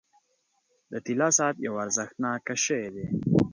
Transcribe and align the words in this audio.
•د 0.91 0.93
طلا 1.05 1.27
ساعت 1.37 1.55
یو 1.67 1.73
ارزښتناک 1.83 2.45
شی 2.65 2.83
دی. 2.93 3.05